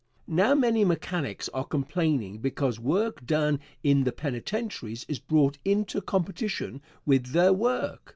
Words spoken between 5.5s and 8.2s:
into competition with their work.